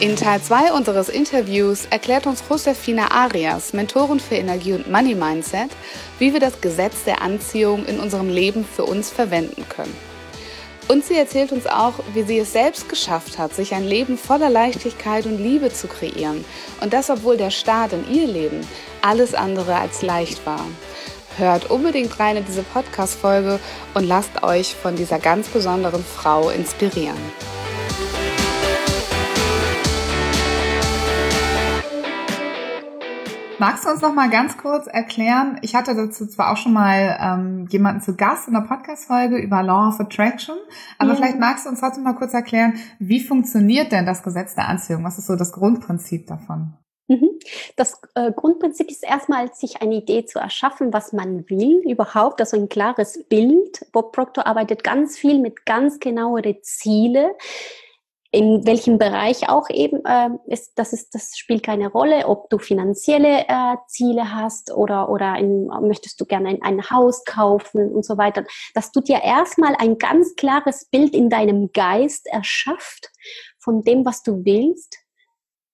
[0.00, 5.68] In Teil 2 unseres Interviews erklärt uns Josefina Arias, Mentorin für Energie und Money Mindset,
[6.18, 9.94] wie wir das Gesetz der Anziehung in unserem Leben für uns verwenden können.
[10.88, 14.48] Und sie erzählt uns auch, wie sie es selbst geschafft hat, sich ein Leben voller
[14.48, 16.46] Leichtigkeit und Liebe zu kreieren.
[16.80, 18.66] Und das, obwohl der Start in ihr Leben
[19.02, 20.64] alles andere als leicht war.
[21.36, 23.60] Hört unbedingt rein in diese Podcast-Folge
[23.92, 27.18] und lasst euch von dieser ganz besonderen Frau inspirieren.
[33.60, 35.58] Magst du uns noch mal ganz kurz erklären?
[35.60, 39.62] Ich hatte dazu zwar auch schon mal ähm, jemanden zu Gast in der Podcast-Folge über
[39.62, 40.56] Law of Attraction,
[40.96, 41.16] aber ja.
[41.16, 45.04] vielleicht magst du uns trotzdem mal kurz erklären, wie funktioniert denn das Gesetz der Anziehung?
[45.04, 46.72] Was ist so das Grundprinzip davon?
[47.08, 47.38] Mhm.
[47.76, 52.56] Das äh, Grundprinzip ist erstmal, sich eine Idee zu erschaffen, was man will überhaupt, also
[52.56, 53.84] ein klares Bild.
[53.92, 57.32] Bob Proctor arbeitet ganz viel mit ganz genaueren Ziele
[58.32, 62.58] in welchem Bereich auch eben äh, ist, das ist, das spielt keine Rolle, ob du
[62.58, 68.04] finanzielle äh, Ziele hast oder oder in, möchtest du gerne ein, ein Haus kaufen und
[68.04, 68.44] so weiter,
[68.74, 73.10] dass du dir erstmal ein ganz klares Bild in deinem Geist erschafft
[73.58, 74.98] von dem, was du willst.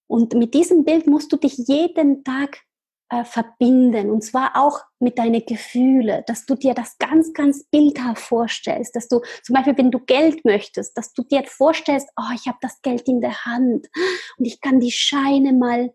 [0.06, 2.60] Und mit diesem Bild musst du dich jeden Tag
[3.08, 8.22] äh, verbinden und zwar auch mit deinen Gefühlen, dass du dir das ganz, ganz bildhaft
[8.22, 12.46] vorstellst, dass du zum Beispiel, wenn du Geld möchtest, dass du dir vorstellst, oh, ich
[12.46, 13.86] habe das Geld in der Hand
[14.38, 15.92] und ich kann die Scheine mal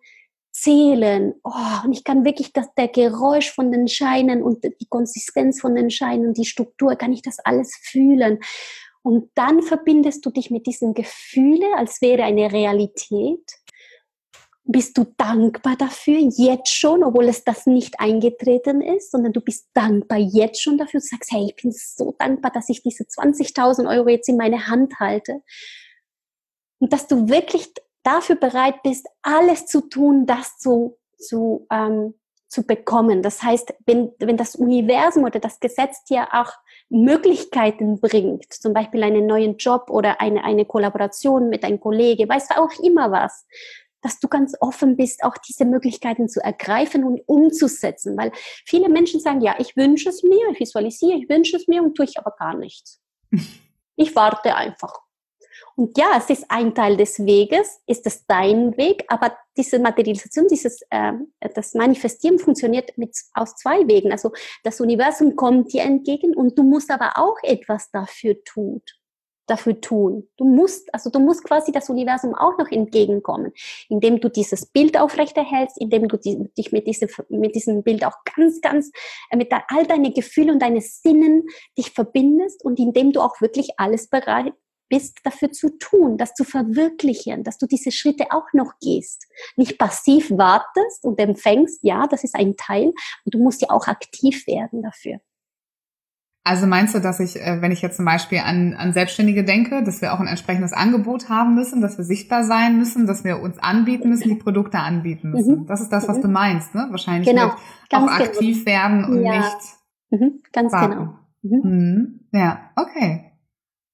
[0.51, 1.33] zählen.
[1.43, 5.75] Oh, und ich kann wirklich das, der Geräusch von den Scheinen und die Konsistenz von
[5.75, 8.39] den Scheinen, die Struktur, kann ich das alles fühlen.
[9.03, 13.43] Und dann verbindest du dich mit diesen Gefühlen, als wäre eine Realität
[14.71, 19.69] bist du dankbar dafür, jetzt schon, obwohl es das nicht eingetreten ist, sondern du bist
[19.73, 20.99] dankbar jetzt schon dafür.
[20.99, 24.67] Du sagst, hey, ich bin so dankbar, dass ich diese 20.000 Euro jetzt in meine
[24.67, 25.41] Hand halte.
[26.79, 27.71] Und dass du wirklich
[28.03, 32.15] dafür bereit bist, alles zu tun, das zu, zu, ähm,
[32.47, 33.21] zu bekommen.
[33.21, 36.51] Das heißt, wenn, wenn das Universum oder das Gesetz dir auch
[36.89, 42.51] Möglichkeiten bringt, zum Beispiel einen neuen Job oder eine, eine Kollaboration mit einem Kollege, weißt
[42.51, 43.45] du auch immer was,
[44.01, 48.17] dass du ganz offen bist, auch diese Möglichkeiten zu ergreifen und umzusetzen.
[48.17, 48.31] Weil
[48.65, 51.95] viele Menschen sagen, ja, ich wünsche es mir, ich visualisiere, ich wünsche es mir und
[51.95, 53.01] tue ich aber gar nichts.
[53.97, 54.99] Ich warte einfach.
[55.75, 60.47] Und ja, es ist ein Teil des Weges, ist es dein Weg, aber diese Materialisation,
[60.47, 61.11] dieses, äh,
[61.53, 64.11] das Manifestieren funktioniert mit, aus zwei Wegen.
[64.11, 64.31] Also
[64.63, 68.81] das Universum kommt dir entgegen und du musst aber auch etwas dafür tun
[69.47, 70.27] dafür tun.
[70.37, 73.51] Du musst, also du musst quasi das Universum auch noch entgegenkommen,
[73.89, 78.61] indem du dieses Bild aufrechterhältst, indem du dich mit diesem, mit diesem Bild auch ganz,
[78.61, 78.91] ganz,
[79.29, 81.43] äh, mit all deine Gefühle und deine Sinnen
[81.77, 84.53] dich verbindest und indem du auch wirklich alles bereit
[84.91, 89.25] bist, dafür zu tun, das zu verwirklichen, dass du diese Schritte auch noch gehst.
[89.55, 92.87] Nicht passiv wartest und empfängst, ja, das ist ein Teil,
[93.25, 95.19] und du musst ja auch aktiv werden dafür.
[96.43, 99.83] Also meinst du, dass ich, äh, wenn ich jetzt zum Beispiel an, an Selbstständige denke,
[99.83, 103.41] dass wir auch ein entsprechendes Angebot haben müssen, dass wir sichtbar sein müssen, dass wir
[103.41, 105.61] uns anbieten müssen, die Produkte anbieten müssen?
[105.61, 105.65] Mhm.
[105.67, 106.21] Das ist das, was mhm.
[106.23, 106.87] du meinst, ne?
[106.89, 107.49] Wahrscheinlich genau.
[107.49, 107.57] auch
[107.89, 108.07] genau.
[108.07, 109.37] aktiv werden und ja.
[109.37, 109.57] nicht
[110.09, 110.41] mhm.
[110.51, 110.91] ganz warten.
[110.91, 111.13] genau.
[111.43, 111.71] Mhm.
[111.71, 112.19] mhm.
[112.31, 113.31] Ja, okay.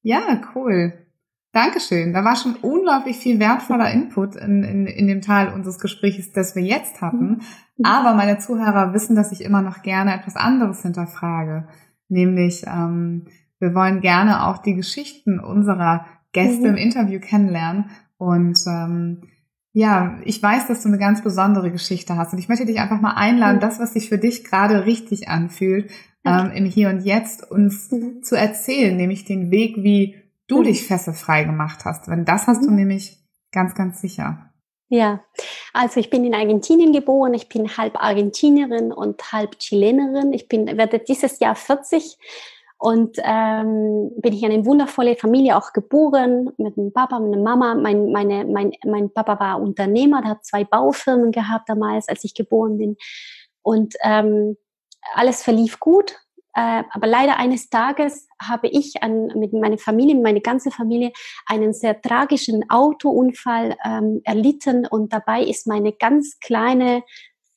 [0.02, 0.94] Ja, cool.
[1.52, 2.14] Dankeschön.
[2.14, 6.56] Da war schon unglaublich viel wertvoller Input in, in, in dem Teil unseres Gesprächs, das
[6.56, 7.41] wir jetzt hatten.
[7.78, 7.85] Mhm.
[7.85, 11.68] Aber meine Zuhörer wissen, dass ich immer noch gerne etwas anderes hinterfrage.
[12.09, 13.25] Nämlich, ähm,
[13.59, 16.66] wir wollen gerne auch die Geschichten unserer Gäste mhm.
[16.66, 17.90] im Interview kennenlernen.
[18.18, 19.23] Und ähm,
[19.73, 22.34] ja, ich weiß, dass du eine ganz besondere Geschichte hast.
[22.34, 23.61] Und ich möchte dich einfach mal einladen, mhm.
[23.61, 25.91] das, was sich für dich gerade richtig anfühlt,
[26.26, 28.23] ähm, im Hier und Jetzt uns mhm.
[28.23, 30.16] zu erzählen, nämlich den Weg, wie
[30.47, 30.64] du mhm.
[30.64, 32.08] dich fesselfrei gemacht hast.
[32.08, 32.76] Wenn das hast du mhm.
[32.76, 34.47] nämlich ganz, ganz sicher.
[34.89, 35.22] Ja,
[35.73, 40.31] also ich bin in Argentinien geboren, ich bin halb Argentinierin und halb Chilenerin.
[40.31, 42.17] Ich bin, werde dieses Jahr 40
[42.78, 47.43] und ähm, bin ich in eine wundervolle Familie auch geboren, mit einem Papa, mit einer
[47.43, 47.75] Mama.
[47.75, 52.33] Mein, meine, mein, mein Papa war Unternehmer, der hat zwei Baufirmen gehabt damals, als ich
[52.33, 52.95] geboren bin.
[53.63, 54.55] Und ähm,
[55.16, 56.16] alles verlief gut.
[56.57, 61.11] Äh, aber leider eines Tages habe ich an, mit meiner Familie, meine ganze Familie,
[61.45, 64.87] einen sehr tragischen Autounfall ähm, erlitten.
[64.87, 67.03] Und dabei ist meine ganz kleine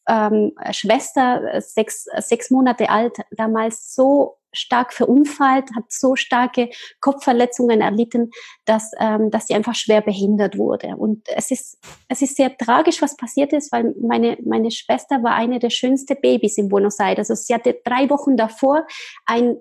[0.06, 6.70] ähm, Schwester, sechs, sechs Monate alt, damals so stark verunfallt, hat so starke
[7.00, 8.30] Kopfverletzungen erlitten,
[8.64, 10.96] dass, ähm, dass sie einfach schwer behindert wurde.
[10.96, 15.34] Und es ist, es ist sehr tragisch, was passiert ist, weil meine, meine Schwester war
[15.34, 17.30] eine der schönsten Babys in Buenos Aires.
[17.30, 18.86] Also sie hatte drei Wochen davor
[19.26, 19.56] ein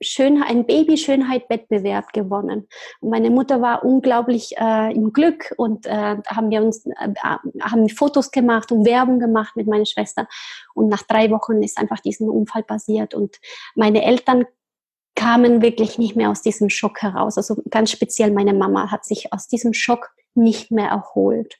[0.00, 2.68] Schön, ein Baby-Schönheit-Wettbewerb gewonnen.
[3.00, 7.14] Und meine Mutter war unglaublich äh, im Glück und äh, haben wir uns äh,
[7.60, 10.28] haben Fotos gemacht und Werbung gemacht mit meiner Schwester.
[10.74, 13.40] Und nach drei Wochen ist einfach diesen Unfall passiert und
[13.74, 14.44] meine Eltern
[15.16, 17.36] kamen wirklich nicht mehr aus diesem Schock heraus.
[17.36, 21.58] Also ganz speziell meine Mama hat sich aus diesem Schock nicht mehr erholt.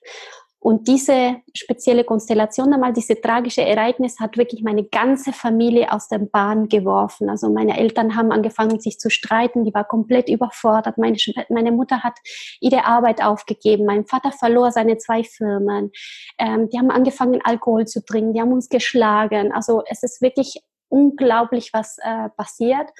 [0.60, 6.18] Und diese spezielle Konstellation, einmal diese tragische Ereignis, hat wirklich meine ganze Familie aus der
[6.18, 7.30] Bahn geworfen.
[7.30, 9.64] Also meine Eltern haben angefangen, sich zu streiten.
[9.64, 10.98] Die war komplett überfordert.
[10.98, 11.16] Meine,
[11.48, 12.18] meine Mutter hat
[12.60, 13.86] ihre Arbeit aufgegeben.
[13.86, 15.92] Mein Vater verlor seine zwei Firmen.
[16.38, 18.34] Ähm, die haben angefangen, Alkohol zu trinken.
[18.34, 19.52] Die haben uns geschlagen.
[19.52, 22.90] Also es ist wirklich unglaublich, was äh, passiert.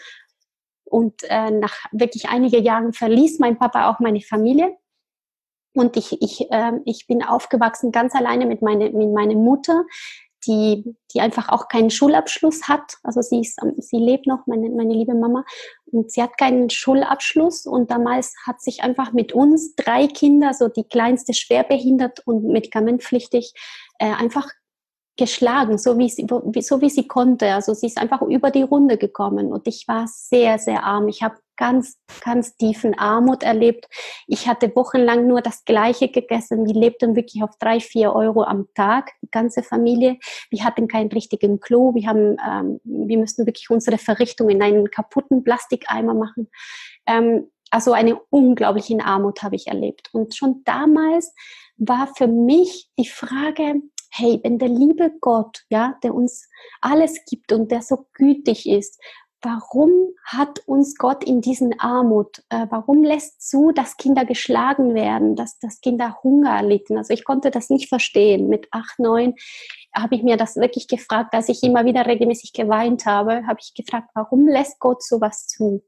[0.84, 4.76] Und äh, nach wirklich einigen Jahren verließ mein Papa auch meine Familie.
[5.78, 9.84] Und ich, ich, äh, ich bin aufgewachsen ganz alleine mit, meine, mit meiner Mutter,
[10.46, 12.94] die, die einfach auch keinen Schulabschluss hat.
[13.02, 15.44] Also sie, ist, sie lebt noch, meine, meine liebe Mama,
[15.90, 17.66] und sie hat keinen Schulabschluss.
[17.66, 23.52] Und damals hat sich einfach mit uns drei Kinder, so die kleinste schwerbehindert und medikamentpflichtig,
[23.98, 24.48] äh, einfach
[25.16, 26.26] geschlagen, so wie, sie,
[26.60, 27.52] so wie sie konnte.
[27.52, 31.08] Also sie ist einfach über die Runde gekommen und ich war sehr, sehr arm.
[31.08, 33.86] Ich habe ganz, ganz tiefen Armut erlebt.
[34.26, 36.64] Ich hatte wochenlang nur das Gleiche gegessen.
[36.66, 40.18] Wir lebten wirklich auf drei, vier Euro am Tag, die ganze Familie.
[40.50, 41.94] Wir hatten keinen richtigen Klo.
[41.94, 46.48] Wir haben, ähm, wir müssten wirklich unsere Verrichtung in einen kaputten Plastikeimer machen.
[47.06, 50.08] Ähm, also eine unglaubliche Armut habe ich erlebt.
[50.12, 51.34] Und schon damals
[51.76, 56.48] war für mich die Frage, hey, wenn der liebe Gott, ja, der uns
[56.80, 58.98] alles gibt und der so gütig ist,
[59.42, 59.90] warum
[60.24, 65.58] hat uns Gott in diesen Armut, äh, warum lässt zu, dass Kinder geschlagen werden, dass,
[65.58, 66.98] dass Kinder Hunger erlitten?
[66.98, 68.48] Also ich konnte das nicht verstehen.
[68.48, 69.34] Mit acht, neun
[69.94, 73.74] habe ich mir das wirklich gefragt, als ich immer wieder regelmäßig geweint habe, habe ich
[73.74, 75.82] gefragt, warum lässt Gott sowas zu?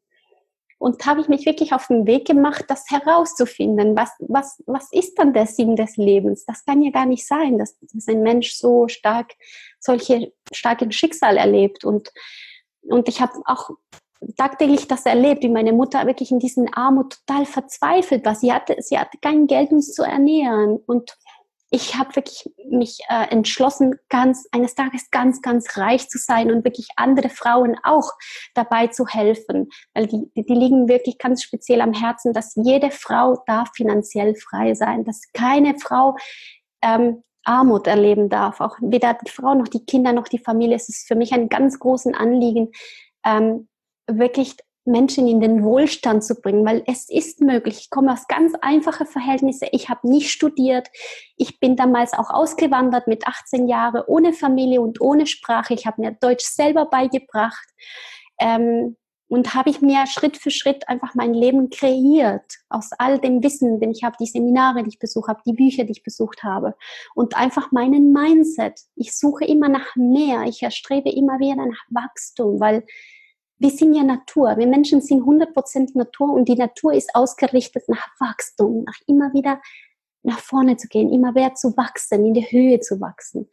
[0.79, 3.97] Und habe ich mich wirklich auf den Weg gemacht, das herauszufinden.
[3.97, 6.47] Was, was, was ist dann der Sinn des Lebens?
[6.47, 9.35] Das kann ja gar nicht sein, dass, dass ein Mensch so stark
[9.79, 11.85] solche starken Schicksal erlebt.
[11.85, 12.11] Und,
[12.82, 13.71] und ich habe auch
[14.37, 18.35] tagtäglich das erlebt, wie meine Mutter wirklich in diesen Armut total verzweifelt war.
[18.35, 20.79] Sie hatte, sie hatte kein Geld, uns zu ernähren.
[20.87, 21.17] Und
[21.71, 26.65] ich habe wirklich mich äh, entschlossen, ganz eines Tages ganz, ganz reich zu sein und
[26.65, 28.11] wirklich andere Frauen auch
[28.55, 32.91] dabei zu helfen, weil die, die, die liegen wirklich ganz speziell am Herzen, dass jede
[32.91, 36.17] Frau darf finanziell frei sein, dass keine Frau
[36.83, 40.76] ähm, Armut erleben darf, auch weder die Frau noch die Kinder noch die Familie.
[40.76, 42.70] Es ist für mich ein ganz großes Anliegen,
[43.26, 43.69] ähm,
[44.06, 47.79] wirklich Menschen in den Wohlstand zu bringen, weil es ist möglich.
[47.81, 49.69] Ich komme aus ganz einfachen Verhältnissen.
[49.73, 50.88] Ich habe nicht studiert.
[51.37, 55.75] Ich bin damals auch ausgewandert mit 18 Jahren ohne Familie und ohne Sprache.
[55.75, 57.69] Ich habe mir Deutsch selber beigebracht
[58.41, 58.97] ähm,
[59.31, 63.79] und habe ich mir Schritt für Schritt einfach mein Leben kreiert aus all dem Wissen,
[63.79, 66.75] denn ich habe die Seminare, die ich besucht habe, die Bücher, die ich besucht habe
[67.15, 68.81] und einfach meinen Mindset.
[68.97, 70.43] Ich suche immer nach mehr.
[70.49, 72.85] Ich erstrebe immer wieder nach Wachstum, weil
[73.59, 74.57] wir sind ja Natur.
[74.59, 79.61] Wir Menschen sind 100% Natur und die Natur ist ausgerichtet nach Wachstum, nach immer wieder
[80.25, 83.49] nach vorne zu gehen, immer mehr zu wachsen, in die Höhe zu wachsen.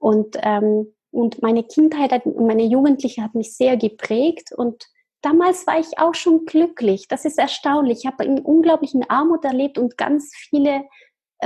[0.00, 4.88] Und, ähm, und meine Kindheit hat, meine Jugendliche hat mich sehr geprägt und
[5.22, 7.08] damals war ich auch schon glücklich.
[7.08, 8.00] Das ist erstaunlich.
[8.00, 10.84] Ich habe in unglaublichen Armut erlebt und ganz viele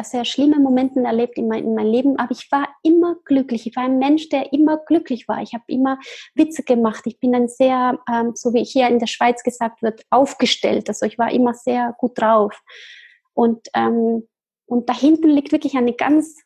[0.02, 3.66] sehr schlimme Momente erlebt in, mein, in meinem Leben, aber ich war immer glücklich.
[3.66, 5.40] Ich war ein Mensch, der immer glücklich war.
[5.42, 5.98] Ich habe immer
[6.34, 7.02] Witze gemacht.
[7.06, 10.88] Ich bin ein sehr, ähm, so wie hier in der Schweiz gesagt wird, aufgestellt.
[10.88, 12.60] Also ich war immer sehr gut drauf.
[13.32, 14.28] Und, ähm,
[14.66, 16.42] und dahinten liegt wirklich eine ganz,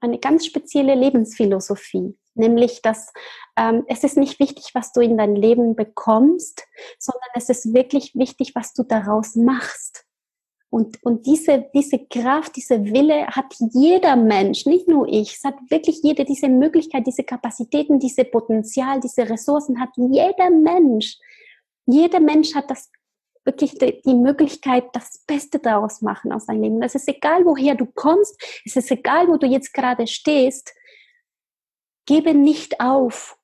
[0.00, 2.16] eine ganz spezielle Lebensphilosophie.
[2.34, 3.12] Nämlich, dass
[3.56, 6.66] ähm, es ist nicht wichtig, was du in dein Leben bekommst,
[6.98, 10.04] sondern es ist wirklich wichtig, was du daraus machst.
[10.74, 15.34] Und, und diese, diese Kraft, diese Wille hat jeder Mensch, nicht nur ich.
[15.34, 21.16] Es hat wirklich jeder diese Möglichkeit, diese Kapazitäten, diese Potenzial, diese Ressourcen hat jeder Mensch.
[21.86, 22.90] Jeder Mensch hat das
[23.44, 26.82] wirklich die, die Möglichkeit, das Beste daraus machen aus seinem Leben.
[26.82, 28.34] Es ist egal, woher du kommst.
[28.64, 30.74] Es ist egal, wo du jetzt gerade stehst.
[32.06, 33.38] Gebe nicht auf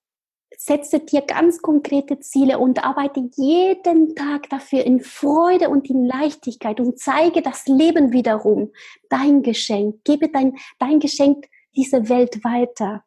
[0.61, 6.81] setze dir ganz konkrete Ziele und arbeite jeden Tag dafür in Freude und in Leichtigkeit
[6.81, 8.71] und zeige das Leben wiederum,
[9.09, 13.05] dein Geschenk, gebe dein, dein Geschenk diese Welt weiter.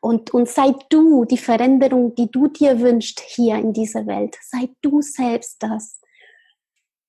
[0.00, 4.34] Und, und sei du die Veränderung, die du dir wünschst hier in dieser Welt.
[4.40, 6.00] Sei du selbst das.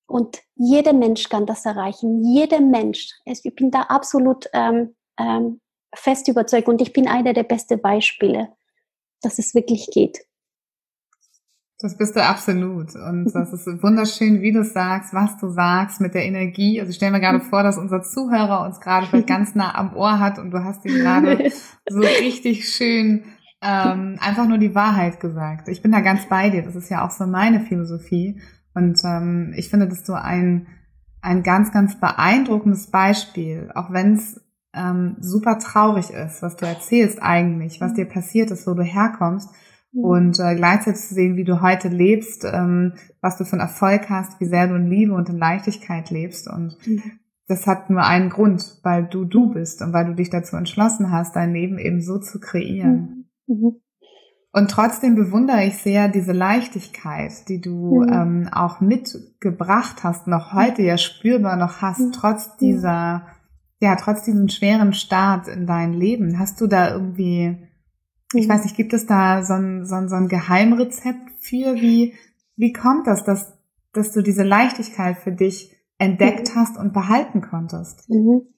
[0.08, 2.26] Und jeder Mensch kann das erreichen.
[2.26, 3.12] Jeder Mensch.
[3.24, 5.62] Ich bin da absolut ähm, ähm,
[5.94, 8.50] fest überzeugt und ich bin einer der besten Beispiele,
[9.22, 10.20] dass es wirklich geht.
[11.82, 12.94] Das bist du absolut.
[12.96, 16.80] Und das ist wunderschön, wie du sagst, was du sagst mit der Energie.
[16.80, 19.96] Also ich stelle mir gerade vor, dass unser Zuhörer uns gerade vielleicht ganz nah am
[19.96, 21.52] Ohr hat und du hast ihm gerade
[21.90, 23.24] so richtig schön
[23.62, 25.68] ähm, einfach nur die Wahrheit gesagt.
[25.68, 26.64] Ich bin da ganz bei dir.
[26.64, 28.42] Das ist ja auch so meine Philosophie.
[28.74, 30.68] Und ähm, ich finde das so ein,
[31.22, 34.42] ein ganz, ganz beeindruckendes Beispiel, auch wenn es
[34.80, 39.50] ähm, super traurig ist, was du erzählst eigentlich, was dir passiert ist, wo du herkommst
[39.92, 40.04] Mhm.
[40.04, 44.10] Und äh, gleichzeitig zu sehen, wie du heute lebst, ähm, was du für einen Erfolg
[44.10, 46.48] hast, wie sehr du in Liebe und in Leichtigkeit lebst.
[46.48, 47.02] Und mhm.
[47.48, 51.12] das hat nur einen Grund, weil du du bist und weil du dich dazu entschlossen
[51.12, 53.26] hast, dein Leben eben so zu kreieren.
[53.48, 53.56] Mhm.
[53.56, 53.82] mhm.
[54.52, 58.10] Und trotzdem bewundere ich sehr diese Leichtigkeit, die du mhm.
[58.12, 62.12] ähm, auch mitgebracht hast, noch heute ja spürbar noch hast, mhm.
[62.12, 63.28] trotz dieser,
[63.80, 66.40] ja, trotz diesem schweren Start in dein Leben.
[66.40, 67.70] Hast du da irgendwie
[68.34, 71.76] ich weiß nicht, gibt es da so ein, so ein, so ein Geheimrezept für?
[71.76, 72.16] Wie,
[72.56, 73.58] wie kommt das, dass,
[73.92, 76.60] dass du diese Leichtigkeit für dich entdeckt mhm.
[76.60, 78.08] hast und behalten konntest?
[78.10, 78.54] Mhm.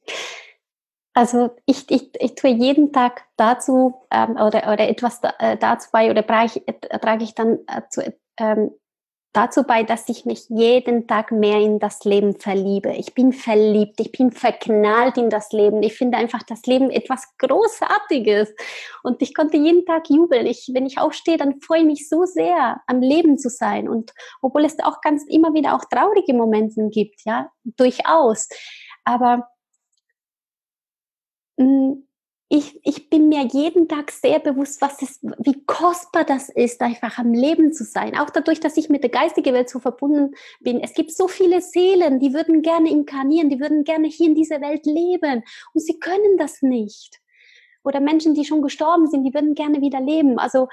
[1.13, 6.09] Also ich, ich, ich tue jeden Tag dazu ähm, oder, oder etwas äh, dazu bei
[6.09, 8.01] oder trage ich, trage ich dann äh, zu,
[8.37, 8.71] ähm,
[9.33, 12.91] dazu bei, dass ich mich jeden Tag mehr in das Leben verliebe.
[12.93, 15.81] Ich bin verliebt, ich bin verknallt in das Leben.
[15.83, 18.53] Ich finde einfach das Leben etwas Großartiges.
[19.03, 20.45] Und ich konnte jeden Tag jubeln.
[20.45, 23.87] Ich, wenn ich aufstehe, dann freue ich mich so sehr, am Leben zu sein.
[23.87, 24.11] Und
[24.41, 28.49] obwohl es auch ganz immer wieder auch traurige Momente gibt, ja, durchaus.
[29.05, 29.47] Aber
[31.57, 32.07] mh, mm,
[32.53, 37.17] ich, ich bin mir jeden Tag sehr bewusst, was es, wie kostbar das ist, einfach
[37.17, 38.17] am Leben zu sein.
[38.17, 40.81] Auch dadurch, dass ich mit der geistigen Welt so verbunden bin.
[40.81, 44.59] Es gibt so viele Seelen, die würden gerne inkarnieren, die würden gerne hier in dieser
[44.59, 45.43] Welt leben
[45.73, 47.21] und sie können das nicht.
[47.85, 50.37] Oder Menschen, die schon gestorben sind, die würden gerne wieder leben.
[50.37, 50.67] Also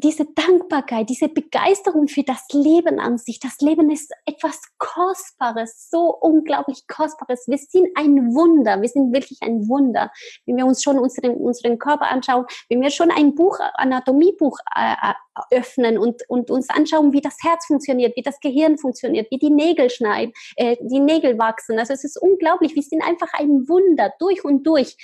[0.00, 3.40] diese Dankbarkeit, diese Begeisterung für das Leben an sich.
[3.40, 7.48] Das Leben ist etwas Kostbares, so unglaublich Kostbares.
[7.48, 10.12] Wir sind ein Wunder, wir sind wirklich ein Wunder.
[10.46, 14.92] Wenn wir uns schon unseren, unseren Körper anschauen, wenn wir schon ein Buch, Anatomiebuch äh,
[14.92, 19.38] äh, öffnen und, und uns anschauen, wie das Herz funktioniert, wie das Gehirn funktioniert, wie
[19.38, 21.76] die Nägel schneiden, äh, die Nägel wachsen.
[21.76, 22.76] Also es ist unglaublich.
[22.76, 24.96] Wir sind einfach ein Wunder durch und durch.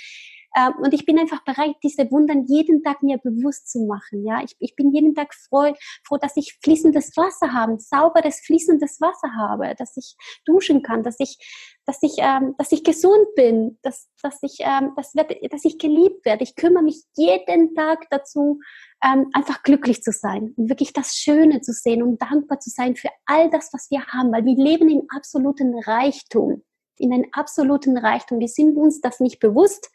[0.55, 4.25] Ähm, und ich bin einfach bereit, diese Wundern jeden Tag mir bewusst zu machen.
[4.25, 5.73] Ja, ich, ich bin jeden Tag froh,
[6.07, 11.19] froh, dass ich fließendes Wasser habe, sauberes fließendes Wasser habe, dass ich duschen kann, dass
[11.19, 11.37] ich,
[11.85, 15.77] dass ich, ähm, dass ich gesund bin, dass, dass ich, ähm, dass, wird, dass ich
[15.77, 16.43] geliebt werde.
[16.43, 18.59] Ich kümmere mich jeden Tag dazu,
[19.03, 22.95] ähm, einfach glücklich zu sein und wirklich das Schöne zu sehen und dankbar zu sein
[22.95, 26.63] für all das, was wir haben, weil wir leben in absoluten Reichtum
[26.97, 28.39] in einen absoluten Reichtum.
[28.39, 29.89] Wir sind uns das nicht bewusst,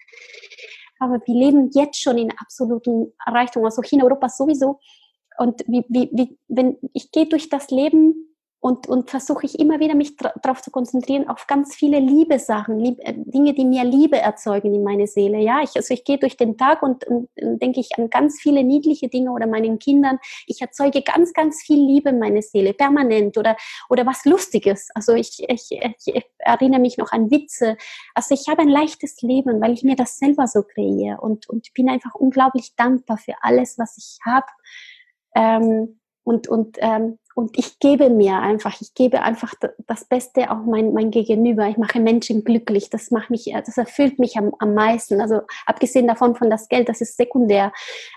[0.98, 4.78] aber wir leben jetzt schon in absoluten Reichtum, also hier in Europa sowieso.
[5.38, 8.29] Und wie, wie, wie, wenn ich gehe durch das Leben
[8.60, 12.98] und, und versuche ich immer wieder mich darauf zu konzentrieren, auf ganz viele Liebesachen, Lieb,
[13.00, 15.38] äh, Dinge, die mir Liebe erzeugen in meine Seele.
[15.38, 18.38] Ja, ich, also ich gehe durch den Tag und, und, und denke ich an ganz
[18.38, 20.18] viele niedliche Dinge oder meinen Kindern.
[20.46, 23.56] Ich erzeuge ganz, ganz viel Liebe in meine Seele, permanent oder,
[23.88, 24.88] oder was Lustiges.
[24.94, 27.78] Also ich, ich, ich erinnere mich noch an Witze.
[28.14, 31.72] Also ich habe ein leichtes Leben, weil ich mir das selber so kreiere und, und
[31.72, 34.46] bin einfach unglaublich dankbar für alles, was ich habe.
[35.34, 39.54] Ähm, und, und ähm, und ich gebe mir einfach, ich gebe einfach
[39.86, 41.68] das Beste auch mein, mein Gegenüber.
[41.68, 42.90] Ich mache Menschen glücklich.
[42.90, 45.20] Das macht mich, das erfüllt mich am, am meisten.
[45.20, 47.72] Also abgesehen davon von das Geld, das ist sekundär.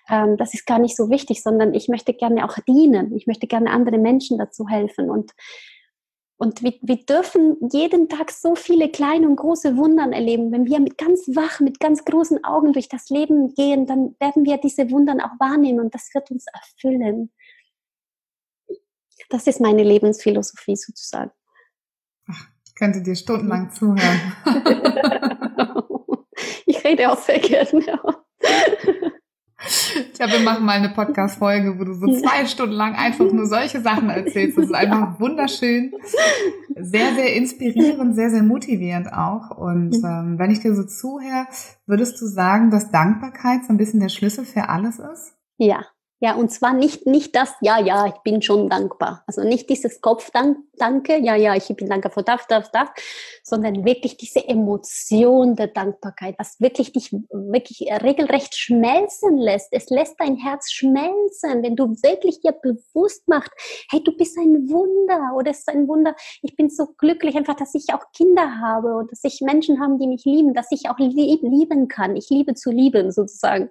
[0.10, 3.16] Ähm, das ist gar nicht so wichtig, sondern ich möchte gerne auch dienen.
[3.16, 5.32] Ich möchte gerne andere Menschen dazu helfen und
[6.38, 10.52] und wir, wir dürfen jeden Tag so viele kleine und große Wundern erleben.
[10.52, 14.44] Wenn wir mit ganz wach, mit ganz großen Augen durch das Leben gehen, dann werden
[14.44, 17.32] wir diese Wundern auch wahrnehmen und das wird uns erfüllen.
[19.30, 21.32] Das ist meine Lebensphilosophie sozusagen.
[22.30, 24.34] Ach, ich könnte dir stundenlang zuhören.
[26.66, 28.00] ich rede auch sehr gerne.
[29.66, 33.46] Ich glaube, wir machen mal eine Podcast-Folge, wo du so zwei Stunden lang einfach nur
[33.46, 34.58] solche Sachen erzählst.
[34.58, 35.94] Das ist einfach wunderschön.
[36.76, 39.52] Sehr, sehr inspirierend, sehr, sehr motivierend auch.
[39.52, 40.06] Und mhm.
[40.06, 41.48] ähm, wenn ich dir so zuhöre,
[41.86, 45.34] würdest du sagen, dass Dankbarkeit so ein bisschen der Schlüssel für alles ist?
[45.58, 45.86] Ja,
[46.24, 49.26] Ja, und zwar nicht, nicht das, ja, ja, ich bin schon dankbar.
[49.28, 50.00] Also nicht dieses
[50.74, 52.90] Kopfdanke, ja, ja, ich bin dankbar für das, das, das,
[53.44, 59.70] sondern wirklich diese Emotion der Dankbarkeit, was wirklich dich wirklich regelrecht schmelzen lässt.
[59.72, 63.52] Es lässt dein Herz schmelzen, wenn du wirklich dir bewusst machst,
[63.90, 66.16] hey, du bist ein Wunder oder es ist ein Wunder.
[66.42, 69.98] Ich bin so glücklich einfach, dass ich auch Kinder habe und dass ich Menschen habe,
[70.00, 72.16] die mich lieben, dass ich auch lieb, lieben kann.
[72.16, 73.70] Ich liebe zu lieben sozusagen.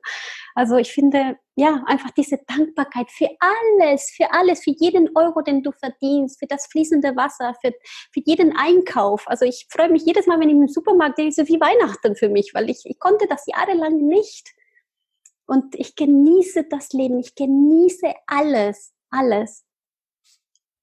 [0.55, 5.63] Also ich finde, ja, einfach diese Dankbarkeit für alles, für alles, für jeden Euro, den
[5.63, 7.73] du verdienst, für das fließende Wasser, für,
[8.13, 9.27] für jeden Einkauf.
[9.27, 12.29] Also ich freue mich jedes Mal, wenn ich im Supermarkt sehe, so wie Weihnachten für
[12.29, 14.55] mich, weil ich, ich konnte das jahrelang nicht.
[15.47, 19.65] Und ich genieße das Leben, ich genieße alles, alles.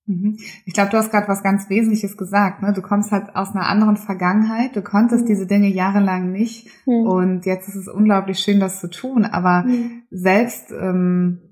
[0.05, 0.37] Mhm.
[0.65, 2.61] Ich glaube, du hast gerade was ganz Wesentliches gesagt.
[2.61, 2.73] Ne?
[2.73, 4.75] Du kommst halt aus einer anderen Vergangenheit.
[4.75, 5.27] Du konntest mhm.
[5.27, 6.67] diese Dinge jahrelang nicht.
[6.85, 7.05] Mhm.
[7.05, 9.25] Und jetzt ist es unglaublich schön, das zu tun.
[9.25, 10.03] Aber mhm.
[10.11, 11.49] selbst, ähm, ähm,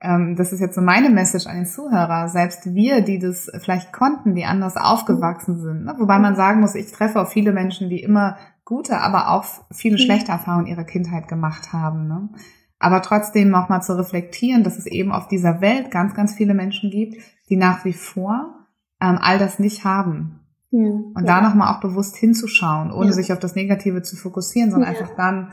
[0.00, 4.34] das ist jetzt so meine Message an den Zuhörer, selbst wir, die das vielleicht konnten,
[4.34, 5.84] die anders aufgewachsen sind.
[5.84, 5.94] Ne?
[5.98, 9.96] Wobei man sagen muss, ich treffe auch viele Menschen, die immer gute, aber auch viele
[9.96, 10.02] mhm.
[10.02, 12.08] schlechte Erfahrungen ihrer Kindheit gemacht haben.
[12.08, 12.30] Ne?
[12.78, 16.90] Aber trotzdem nochmal zu reflektieren, dass es eben auf dieser Welt ganz, ganz viele Menschen
[16.90, 17.16] gibt,
[17.50, 18.54] die nach wie vor
[19.02, 20.39] ähm, all das nicht haben.
[20.72, 21.22] Ja, und ja.
[21.22, 23.12] da nochmal auch bewusst hinzuschauen, ohne ja.
[23.12, 25.52] sich auf das Negative zu fokussieren, sondern einfach dann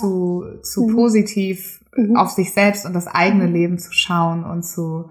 [0.00, 0.94] zu, zu mhm.
[0.94, 2.16] positiv mhm.
[2.16, 3.52] auf sich selbst und das eigene mhm.
[3.52, 5.10] Leben zu schauen und zu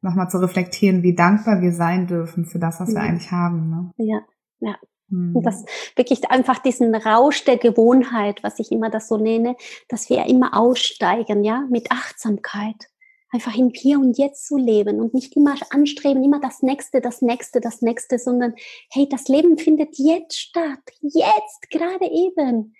[0.00, 3.68] nochmal zu reflektieren, wie dankbar wir sein dürfen für das, was wir eigentlich haben.
[3.68, 3.90] Ne?
[3.98, 4.20] Ja,
[4.60, 4.76] ja.
[5.10, 5.66] Und das mhm.
[5.96, 9.54] wirklich einfach diesen Rausch der Gewohnheit, was ich immer das so nenne,
[9.88, 12.88] dass wir immer aussteigen, ja, mit Achtsamkeit
[13.34, 17.20] einfach im Hier und Jetzt zu leben und nicht immer anstreben, immer das Nächste, das
[17.20, 18.54] Nächste, das Nächste, sondern
[18.92, 22.74] hey, das Leben findet jetzt statt, jetzt, gerade eben.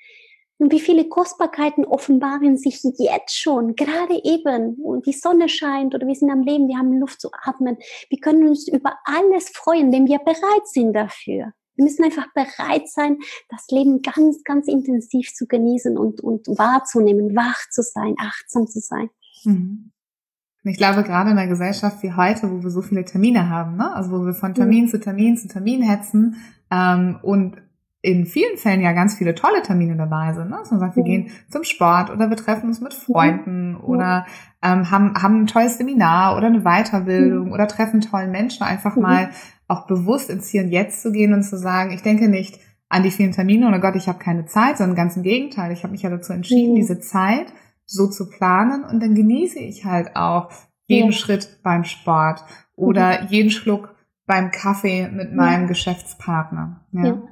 [0.59, 4.75] Und wie viele Kostbarkeiten offenbaren sich jetzt schon, gerade eben.
[4.75, 7.77] Und die Sonne scheint oder wir sind am Leben, wir haben Luft zu atmen.
[8.09, 11.53] Wir können uns über alles freuen, wenn wir bereit sind dafür.
[11.75, 13.19] Wir müssen einfach bereit sein,
[13.49, 18.79] das Leben ganz, ganz intensiv zu genießen und, und wahrzunehmen, wach zu sein, achtsam zu
[18.79, 19.11] sein.
[19.43, 19.91] Mhm.
[20.65, 23.95] Ich glaube, gerade in einer Gesellschaft wie heute, wo wir so viele Termine haben, ne?
[23.95, 24.89] also wo wir von Termin mhm.
[24.89, 26.37] zu Termin zu Termin hetzen
[26.71, 27.57] ähm, und
[28.01, 30.51] in vielen Fällen ja ganz viele tolle Termine dabei sind.
[30.51, 30.59] Ne?
[30.59, 31.09] Also man sagt, wir mhm.
[31.09, 33.81] gehen zum Sport oder wir treffen uns mit Freunden mhm.
[33.85, 34.27] oder
[34.63, 38.63] ähm, haben, haben ein tolles Seminar oder eine Weiterbildung oder treffen tollen Menschen.
[38.63, 39.31] Einfach mal
[39.69, 43.03] auch bewusst ins Hier und Jetzt zu gehen und zu sagen, ich denke nicht an
[43.03, 45.73] die vielen Termine, oder Gott, ich habe keine Zeit, sondern ganz im Gegenteil.
[45.73, 47.47] Ich habe mich ja dazu entschieden, diese Zeit
[47.87, 50.51] so zu planen und dann genieße ich halt auch
[50.87, 51.17] jeden ja.
[51.17, 52.45] Schritt beim Sport
[52.77, 53.29] oder mhm.
[53.29, 53.95] jeden Schluck
[54.27, 55.69] beim Kaffee mit meinem ja.
[55.69, 56.87] Geschäftspartner.
[56.93, 57.05] Ja.
[57.05, 57.23] ja.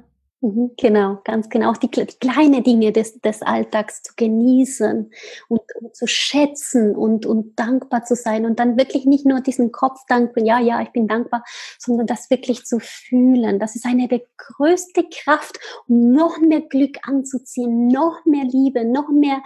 [0.43, 1.71] Mhm, genau, ganz genau.
[1.71, 5.09] Auch die, die kleinen Dinge des, des Alltags zu genießen
[5.47, 9.71] und, und, zu schätzen und, und dankbar zu sein und dann wirklich nicht nur diesen
[9.71, 11.45] Kopf dankbar, ja, ja, ich bin dankbar,
[11.79, 13.57] sondern das wirklich zu fühlen.
[13.57, 19.07] Das ist eine der größte Kraft, um noch mehr Glück anzuziehen, noch mehr Liebe, noch
[19.07, 19.41] mehr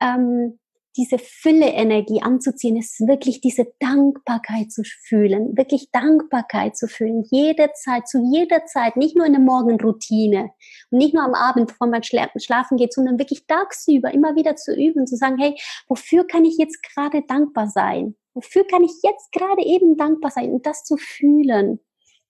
[0.00, 0.58] ähm,
[1.00, 8.06] diese Fülle-Energie anzuziehen, ist wirklich diese Dankbarkeit zu fühlen, wirklich Dankbarkeit zu fühlen, jede Zeit,
[8.06, 10.50] zu jeder Zeit, nicht nur in der Morgenroutine
[10.90, 14.74] und nicht nur am Abend, bevor man schlafen geht, sondern wirklich tagsüber immer wieder zu
[14.76, 15.58] üben, zu sagen, hey,
[15.88, 18.14] wofür kann ich jetzt gerade dankbar sein?
[18.34, 21.80] Wofür kann ich jetzt gerade eben dankbar sein und das zu fühlen?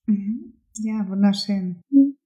[0.06, 0.54] Mhm.
[0.78, 1.82] Ja, wunderschön.
[1.90, 2.16] Mhm.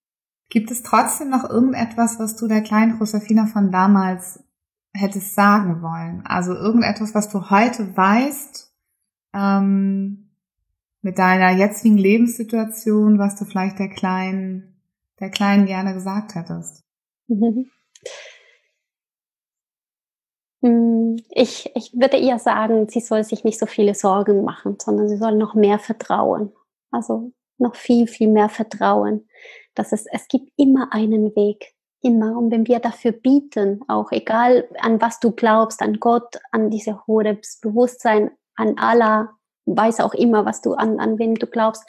[0.51, 4.44] Gibt es trotzdem noch irgendetwas, was du der kleinen Josefina von damals
[4.95, 6.23] hättest sagen wollen?
[6.25, 8.73] Also irgendetwas, was du heute weißt,
[9.35, 10.31] ähm,
[11.03, 14.81] mit deiner jetzigen Lebenssituation, was du vielleicht der Kleinen,
[15.21, 16.83] der Kleinen gerne gesagt hättest?
[21.29, 25.19] Ich, ich würde eher sagen, sie soll sich nicht so viele Sorgen machen, sondern sie
[25.19, 26.53] soll noch mehr vertrauen.
[26.91, 29.29] Also noch viel, viel mehr vertrauen,
[29.75, 31.74] dass es, es gibt immer einen Weg.
[32.05, 32.37] Immer.
[32.37, 37.07] Und wenn wir dafür bieten, auch egal an was du glaubst, an Gott, an diese
[37.07, 39.31] hohe Bewusstsein, an Allah,
[39.65, 41.83] weiß auch immer, was du an, an wen du glaubst,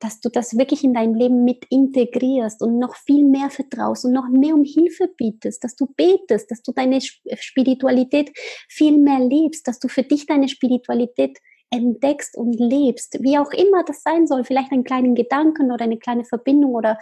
[0.00, 4.10] dass du das wirklich in dein Leben mit integrierst und noch viel mehr vertraust und
[4.12, 8.32] noch mehr um Hilfe bietest, dass du betest, dass du deine Spiritualität
[8.68, 11.38] viel mehr lebst, dass du für dich deine Spiritualität
[11.72, 15.98] entdeckst und lebst, wie auch immer das sein soll, vielleicht einen kleinen Gedanken oder eine
[15.98, 16.98] kleine Verbindung oder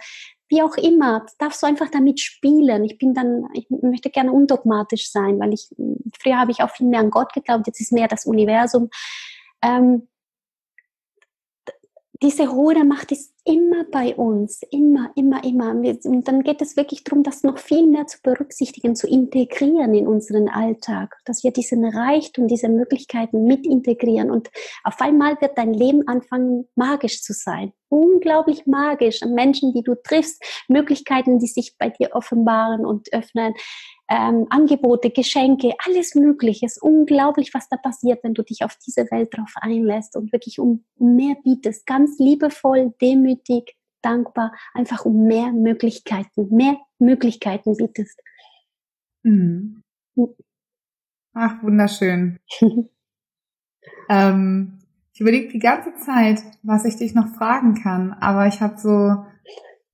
[0.49, 2.83] wie auch immer, darfst du einfach damit spielen.
[2.83, 5.69] Ich bin dann, ich möchte gerne undogmatisch sein, weil ich,
[6.19, 8.89] früher habe ich auch viel mehr an Gott geglaubt, jetzt ist mehr das Universum.
[9.61, 10.07] Ähm,
[12.21, 15.71] diese hohe Macht ist immer bei uns, immer, immer, immer.
[15.71, 20.05] Und dann geht es wirklich darum, das noch viel mehr zu berücksichtigen, zu integrieren in
[20.05, 24.31] unseren Alltag, dass wir diesen Reichtum, diese Möglichkeiten mit integrieren.
[24.31, 24.49] Und
[24.83, 27.71] auf einmal wird dein Leben anfangen, magisch zu sein.
[27.87, 29.21] Unglaublich magisch.
[29.21, 33.53] Menschen, die du triffst, Möglichkeiten, die sich bei dir offenbaren und öffnen
[34.09, 36.65] ähm, Angebote, Geschenke, alles Mögliche.
[36.65, 40.33] Es ist unglaublich, was da passiert, wenn du dich auf diese Welt drauf einlässt und
[40.33, 41.85] wirklich um mehr bietest.
[41.85, 48.19] Ganz liebevoll, demütig, dankbar, einfach um mehr Möglichkeiten, mehr Möglichkeiten bietest.
[49.21, 49.83] Mhm.
[51.33, 52.39] Ach, wunderschön.
[54.09, 54.79] ähm,
[55.13, 59.23] ich überlege die ganze Zeit, was ich dich noch fragen kann, aber ich habe so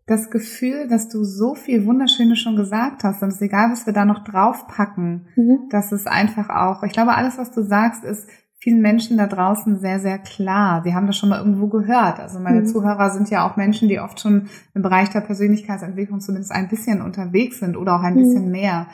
[0.07, 3.85] das Gefühl, dass du so viel Wunderschönes schon gesagt hast und es ist egal, was
[3.85, 5.67] wir da noch draufpacken, mhm.
[5.69, 9.79] dass es einfach auch, ich glaube, alles, was du sagst, ist vielen Menschen da draußen
[9.79, 10.81] sehr, sehr klar.
[10.83, 12.19] Sie haben das schon mal irgendwo gehört.
[12.19, 12.65] Also meine mhm.
[12.65, 17.01] Zuhörer sind ja auch Menschen, die oft schon im Bereich der Persönlichkeitsentwicklung zumindest ein bisschen
[17.01, 18.19] unterwegs sind oder auch ein mhm.
[18.19, 18.87] bisschen mehr.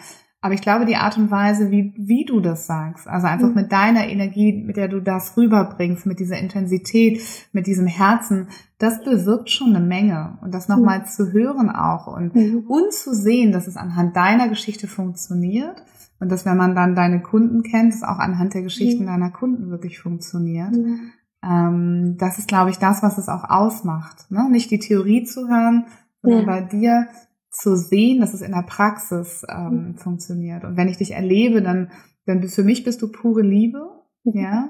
[0.43, 3.53] Aber ich glaube, die Art und Weise, wie, wie du das sagst, also einfach mhm.
[3.53, 7.21] mit deiner Energie, mit der du das rüberbringst, mit dieser Intensität,
[7.53, 8.47] mit diesem Herzen,
[8.79, 10.39] das bewirkt schon eine Menge.
[10.41, 11.05] Und das nochmal mhm.
[11.05, 12.65] zu hören auch und, mhm.
[12.67, 15.83] und zu sehen, dass es anhand deiner Geschichte funktioniert
[16.19, 19.07] und dass, wenn man dann deine Kunden kennt, es auch anhand der Geschichten mhm.
[19.07, 20.71] deiner Kunden wirklich funktioniert.
[20.71, 21.11] Mhm.
[21.43, 24.31] Ähm, das ist, glaube ich, das, was es auch ausmacht.
[24.31, 24.49] Ne?
[24.49, 25.85] Nicht die Theorie zu hören,
[26.23, 27.07] sondern bei dir
[27.51, 29.95] zu sehen, dass es in der Praxis ähm, mhm.
[29.95, 30.63] funktioniert.
[30.63, 31.91] Und wenn ich dich erlebe, dann,
[32.25, 33.89] dann für mich bist du pure Liebe,
[34.23, 34.39] mhm.
[34.39, 34.69] ja,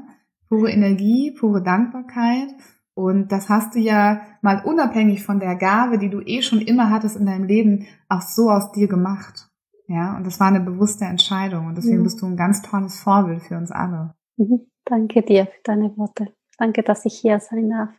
[0.49, 2.49] pure Energie, pure Dankbarkeit.
[2.93, 6.89] Und das hast du ja mal unabhängig von der Gabe, die du eh schon immer
[6.89, 9.47] hattest in deinem Leben, auch so aus dir gemacht.
[9.87, 11.67] Ja, und das war eine bewusste Entscheidung.
[11.67, 12.03] Und deswegen mhm.
[12.03, 14.15] bist du ein ganz tolles Vorbild für uns alle.
[14.37, 14.67] Mhm.
[14.85, 16.33] Danke dir für deine Worte.
[16.57, 17.89] Danke, dass ich hier sein darf.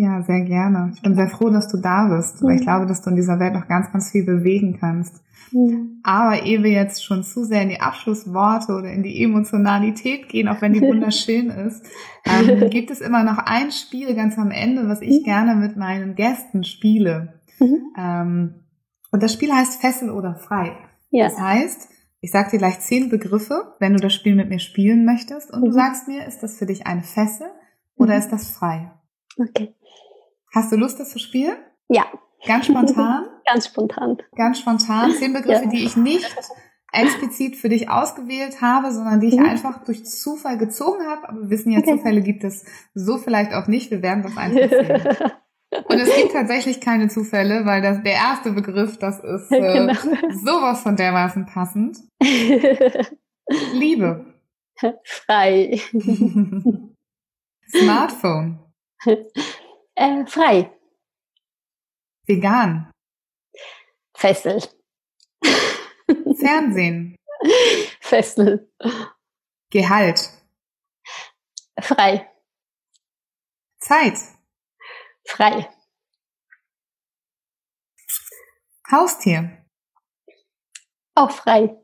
[0.00, 0.92] Ja, sehr gerne.
[0.94, 3.38] Ich bin sehr froh, dass du da bist, weil ich glaube, dass du in dieser
[3.38, 5.22] Welt noch ganz, ganz viel bewegen kannst.
[6.02, 10.48] Aber ehe wir jetzt schon zu sehr in die Abschlussworte oder in die Emotionalität gehen,
[10.48, 11.84] auch wenn die wunderschön ist,
[12.24, 15.24] ähm, gibt es immer noch ein Spiel ganz am Ende, was ich mhm.
[15.24, 17.40] gerne mit meinen Gästen spiele.
[17.58, 17.82] Mhm.
[17.98, 18.54] Ähm,
[19.12, 20.72] und das Spiel heißt Fessel oder Frei.
[21.10, 21.24] Ja.
[21.24, 21.90] Das heißt,
[22.22, 25.60] ich sage dir gleich zehn Begriffe, wenn du das Spiel mit mir spielen möchtest, und
[25.60, 25.72] du mhm.
[25.72, 27.48] sagst mir, ist das für dich eine Fessel
[27.96, 28.92] oder ist das frei?
[29.40, 29.74] Okay.
[30.54, 31.56] Hast du Lust, das zu spielen?
[31.88, 32.04] Ja.
[32.46, 33.26] Ganz spontan?
[33.46, 34.18] Ganz spontan.
[34.36, 35.12] Ganz spontan.
[35.12, 35.70] Zehn Begriffe, ja.
[35.70, 36.34] die ich nicht
[36.92, 39.46] explizit für dich ausgewählt habe, sondern die ich mhm.
[39.46, 41.28] einfach durch Zufall gezogen habe.
[41.28, 41.96] Aber wir wissen ja, okay.
[41.96, 43.90] Zufälle gibt es so vielleicht auch nicht.
[43.90, 45.30] Wir werden das einfach sehen.
[45.84, 49.94] Und es gibt tatsächlich keine Zufälle, weil das der erste Begriff, das ist äh, genau.
[50.44, 51.98] sowas von dermaßen passend.
[53.72, 54.26] Liebe.
[55.04, 55.80] Frei.
[57.70, 58.58] Smartphone.
[59.96, 60.72] Äh, frei.
[62.26, 62.90] Vegan.
[64.16, 64.62] Fessel.
[66.38, 67.16] Fernsehen.
[68.00, 68.72] Fessel.
[69.70, 70.20] Gehalt.
[71.82, 72.30] Frei.
[73.78, 74.18] Zeit.
[75.26, 75.68] Frei.
[78.90, 79.66] Haustier.
[81.14, 81.76] Auch frei.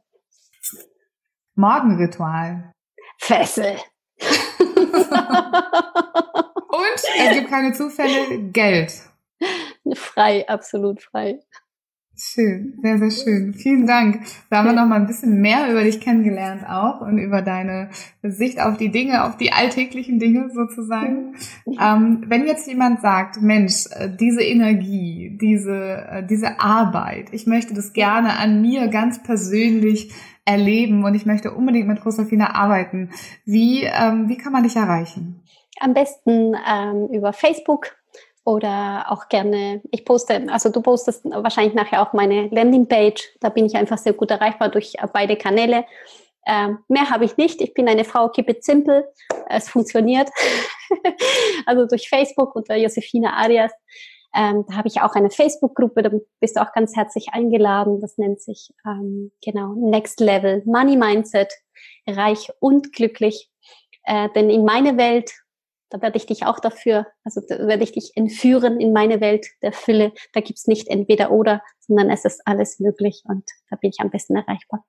[1.54, 2.72] Morgenritual.
[3.18, 3.78] Fessel.
[6.76, 8.92] Und es gibt keine Zufälle, Geld.
[9.94, 11.40] Frei, absolut frei.
[12.18, 13.52] Schön, sehr, sehr schön.
[13.52, 14.22] Vielen Dank.
[14.48, 17.90] Da haben wir noch mal ein bisschen mehr über dich kennengelernt auch und über deine
[18.22, 21.34] Sicht auf die Dinge, auf die alltäglichen Dinge sozusagen.
[21.78, 27.74] Ähm, wenn jetzt jemand sagt, Mensch, äh, diese Energie, diese, äh, diese Arbeit, ich möchte
[27.74, 30.14] das gerne an mir ganz persönlich
[30.46, 33.10] erleben und ich möchte unbedingt mit Josefina arbeiten,
[33.44, 35.42] wie, ähm, wie kann man dich erreichen?
[35.80, 37.96] Am besten ähm, über Facebook
[38.44, 43.66] oder auch gerne, ich poste, also du postest wahrscheinlich nachher auch meine Landingpage, da bin
[43.66, 45.84] ich einfach sehr gut erreichbar durch beide Kanäle.
[46.46, 47.60] Ähm, mehr habe ich nicht.
[47.60, 49.12] Ich bin eine Frau, keep it simple.
[49.48, 50.30] Es funktioniert.
[51.66, 53.72] also durch Facebook unter Josefina Arias.
[54.32, 56.10] Ähm, da habe ich auch eine Facebook-Gruppe, da
[56.40, 58.00] bist du auch ganz herzlich eingeladen.
[58.00, 61.52] Das nennt sich ähm, genau Next Level Money Mindset,
[62.06, 63.50] reich und glücklich.
[64.04, 65.32] Äh, denn in meine Welt
[65.90, 69.46] da werde ich dich auch dafür, also da werde ich dich entführen in meine Welt
[69.62, 70.12] der Fülle.
[70.32, 74.10] Da gibt's nicht entweder oder, sondern es ist alles möglich und da bin ich am
[74.10, 74.84] besten erreichbar.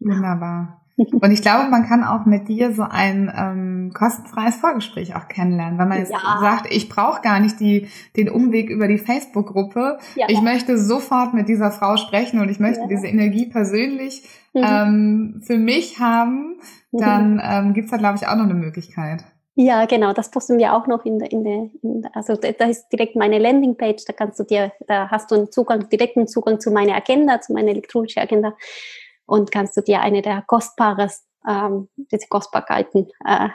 [0.00, 0.80] Wunderbar.
[1.20, 5.78] Und ich glaube, man kann auch mit dir so ein ähm, kostenfreies Vorgespräch auch kennenlernen,
[5.78, 6.38] weil man ja.
[6.40, 9.98] sagt, ich brauche gar nicht die, den Umweg über die Facebook-Gruppe.
[10.16, 10.26] Ja.
[10.28, 12.86] Ich möchte sofort mit dieser Frau sprechen und ich möchte ja.
[12.86, 14.62] diese Energie persönlich mhm.
[14.62, 16.56] ähm, für mich haben.
[16.92, 17.42] Dann mhm.
[17.42, 19.24] ähm, gibt's da, glaube ich, auch noch eine Möglichkeit.
[19.56, 22.88] Ja, genau, das posten wir auch noch in der, in der, in also da ist
[22.88, 26.70] direkt meine Landingpage, da kannst du dir, da hast du einen Zugang, direkten Zugang zu
[26.70, 28.56] meiner Agenda, zu meiner elektronischen Agenda
[29.26, 33.48] und kannst du dir eine der kostbares, ähm, diese Kostbarkeiten äh,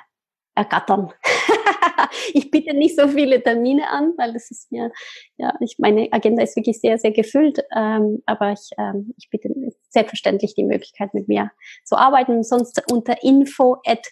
[0.54, 1.14] ergattern.
[2.34, 4.92] ich biete nicht so viele Termine an, weil das ist mir,
[5.38, 9.50] ja, ich, meine Agenda ist wirklich sehr, sehr gefüllt, ähm, aber ich, ähm, ich biete
[9.90, 11.52] selbstverständlich die Möglichkeit, mit mir
[11.84, 12.44] zu arbeiten.
[12.44, 14.06] Sonst unter info at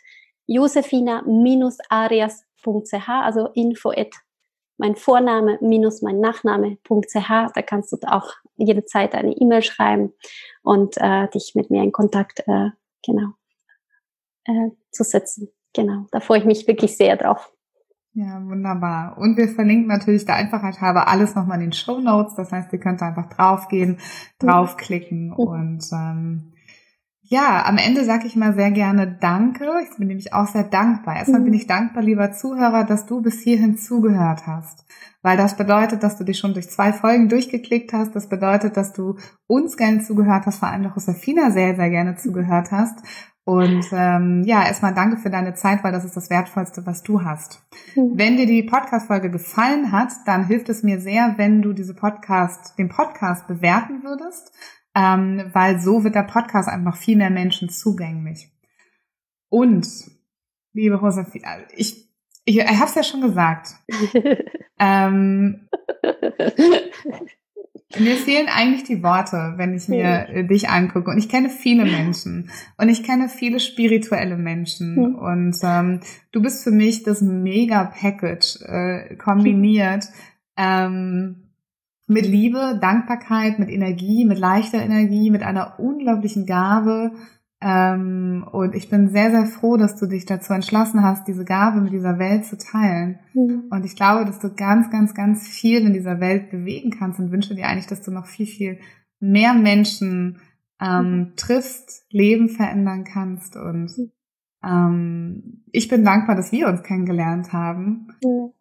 [0.47, 4.13] josefina-arias.ch, also info at
[4.77, 7.51] mein Vorname minus mein Nachname.ch.
[7.53, 10.13] Da kannst du auch jederzeit eine E-Mail schreiben
[10.61, 12.69] und äh, dich mit mir in Kontakt äh,
[13.05, 13.33] genau
[14.45, 15.49] äh, zu setzen.
[15.73, 17.51] Genau, da freue ich mich wirklich sehr drauf.
[18.15, 19.17] Ja, wunderbar.
[19.17, 22.35] Und wir verlinken natürlich der Einfachheit halber alles nochmal in den Show Notes.
[22.35, 24.45] Das heißt, ihr könnt einfach draufgehen, mhm.
[24.45, 25.33] draufklicken mhm.
[25.33, 26.52] und ähm,
[27.33, 29.65] ja, am Ende sage ich mal sehr gerne Danke.
[29.81, 31.15] Ich bin nämlich auch sehr dankbar.
[31.15, 31.45] Erstmal mhm.
[31.45, 34.85] bin ich dankbar, lieber Zuhörer, dass du bis hierhin zugehört hast.
[35.23, 38.15] Weil das bedeutet, dass du dich schon durch zwei Folgen durchgeklickt hast.
[38.15, 39.17] Das bedeutet, dass du
[39.47, 42.99] uns gerne zugehört hast, vor allem auch Josefina sehr, sehr gerne zugehört hast.
[43.45, 47.23] Und ähm, ja, erstmal danke für deine Zeit, weil das ist das Wertvollste, was du
[47.23, 47.63] hast.
[47.95, 48.11] Mhm.
[48.13, 52.77] Wenn dir die Podcast-Folge gefallen hat, dann hilft es mir sehr, wenn du diese Podcast,
[52.77, 54.53] den Podcast bewerten würdest,
[54.95, 58.49] ähm, weil so wird der Podcast einfach noch viel mehr Menschen zugänglich.
[59.49, 59.87] Und,
[60.73, 62.09] liebe Josefina, ich,
[62.45, 63.75] ich, ich habe es ja schon gesagt.
[64.79, 65.67] ähm,
[67.99, 70.47] mir fehlen eigentlich die Worte, wenn ich mir mhm.
[70.47, 71.11] dich angucke.
[71.11, 72.49] Und ich kenne viele Menschen.
[72.77, 74.95] Und ich kenne viele spirituelle Menschen.
[74.95, 75.15] Mhm.
[75.15, 75.99] Und ähm,
[76.31, 80.05] du bist für mich das Mega-Package äh, kombiniert.
[80.57, 81.42] Ähm,
[82.07, 87.11] mit Liebe, Dankbarkeit, mit Energie, mit leichter Energie, mit einer unglaublichen Gabe,
[87.65, 91.79] ähm, und ich bin sehr, sehr froh, dass du dich dazu entschlossen hast, diese Gabe
[91.79, 93.19] mit dieser Welt zu teilen.
[93.33, 93.67] Mhm.
[93.69, 97.31] Und ich glaube, dass du ganz, ganz, ganz viel in dieser Welt bewegen kannst und
[97.31, 98.79] wünsche dir eigentlich, dass du noch viel, viel
[99.21, 100.41] mehr Menschen
[100.81, 101.35] ähm, mhm.
[101.37, 103.55] triffst, Leben verändern kannst.
[103.55, 104.11] Und
[104.61, 108.09] ähm, ich bin dankbar, dass wir uns kennengelernt haben.
[108.21, 108.51] Mhm.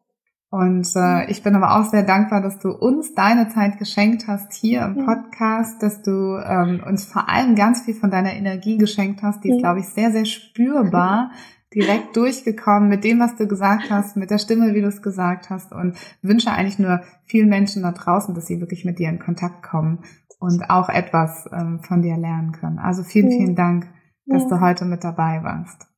[0.53, 4.53] Und äh, ich bin aber auch sehr dankbar, dass du uns deine Zeit geschenkt hast
[4.53, 9.23] hier im Podcast, dass du ähm, uns vor allem ganz viel von deiner Energie geschenkt
[9.23, 9.43] hast.
[9.45, 11.31] Die ist, glaube ich, sehr, sehr spürbar
[11.75, 15.49] direkt durchgekommen mit dem, was du gesagt hast, mit der Stimme, wie du es gesagt
[15.49, 19.19] hast und wünsche eigentlich nur vielen Menschen da draußen, dass sie wirklich mit dir in
[19.19, 20.01] Kontakt kommen
[20.39, 22.79] und auch etwas ähm, von dir lernen können.
[22.79, 23.87] Also vielen, vielen Dank,
[24.27, 25.92] dass du heute mit dabei warst.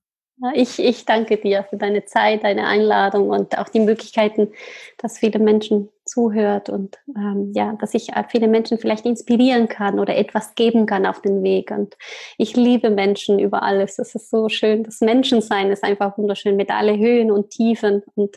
[0.54, 4.52] Ich, ich danke dir für deine Zeit, deine Einladung und auch die Möglichkeiten,
[4.98, 9.98] dass viele Menschen zuhört und ähm, ja, dass ich äh, viele Menschen vielleicht inspirieren kann
[10.00, 11.70] oder etwas geben kann auf den Weg.
[11.70, 11.96] Und
[12.36, 13.96] ich liebe Menschen über alles.
[13.96, 14.82] Das ist so schön.
[14.82, 18.02] Das Menschensein ist einfach wunderschön mit alle Höhen und Tiefen.
[18.16, 18.36] Und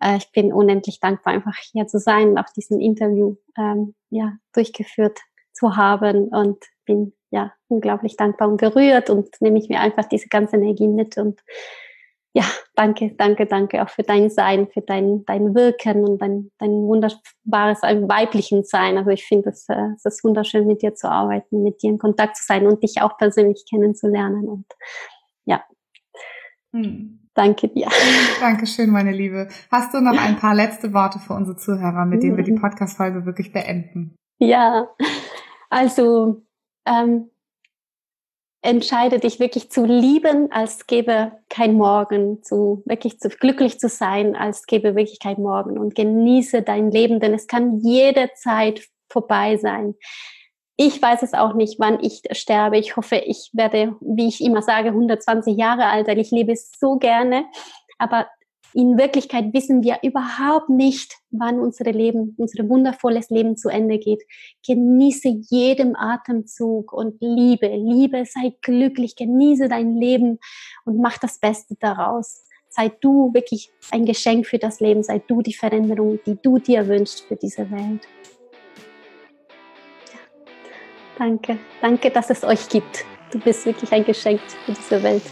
[0.00, 4.32] äh, ich bin unendlich dankbar, einfach hier zu sein und auch diesen Interview ähm, ja,
[4.54, 5.18] durchgeführt
[5.52, 10.28] zu haben und bin ja, unglaublich dankbar und berührt und nehme ich mir einfach diese
[10.28, 11.40] ganze Energie mit und
[12.34, 12.44] ja,
[12.76, 17.82] danke, danke, danke auch für dein Sein, für dein, dein Wirken und dein, dein wunderbares
[17.82, 18.98] weiblichen Sein.
[18.98, 21.98] Also ich finde es, äh, es ist wunderschön, mit dir zu arbeiten, mit dir in
[21.98, 24.46] Kontakt zu sein und dich auch persönlich kennenzulernen.
[24.46, 24.66] Und
[25.46, 25.64] ja,
[26.72, 27.18] hm.
[27.34, 27.88] danke dir.
[28.40, 29.48] Dankeschön, meine Liebe.
[29.70, 33.24] Hast du noch ein paar letzte Worte für unsere Zuhörer, mit denen wir die Podcast-Folge
[33.24, 34.14] wirklich beenden?
[34.38, 34.88] Ja,
[35.70, 36.42] also
[36.88, 37.30] ähm,
[38.60, 44.34] entscheide dich wirklich zu lieben, als gäbe kein Morgen, zu wirklich zu glücklich zu sein,
[44.34, 49.94] als gäbe wirklich kein Morgen und genieße dein Leben, denn es kann jederzeit vorbei sein.
[50.76, 52.78] Ich weiß es auch nicht, wann ich sterbe.
[52.78, 56.98] Ich hoffe, ich werde, wie ich immer sage, 120 Jahre alt, weil ich lebe so
[56.98, 57.46] gerne.
[57.98, 58.28] Aber
[58.74, 64.22] in Wirklichkeit wissen wir überhaupt nicht, wann unsere Leben, unser wundervolles Leben zu Ende geht.
[64.66, 70.38] Genieße jedem Atemzug und liebe, liebe, sei glücklich, genieße dein Leben
[70.84, 72.44] und mach das Beste daraus.
[72.68, 76.86] Sei du wirklich ein Geschenk für das Leben, sei du die Veränderung, die du dir
[76.86, 78.06] wünschst für diese Welt.
[81.18, 83.04] Danke, danke, dass es euch gibt.
[83.32, 85.22] Du bist wirklich ein Geschenk für diese Welt.